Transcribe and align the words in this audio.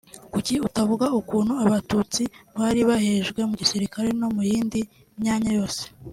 Kuki 0.33 0.53
atavuga 0.67 1.05
ukuntu 1.19 1.53
abatutsi 1.65 2.23
bali 2.57 2.81
barahejwe 2.89 3.39
mu 3.49 3.55
gisilikare 3.61 4.09
no 4.19 4.27
muyindi 4.35 4.79
myanya 5.19 5.51
yose 5.59 5.83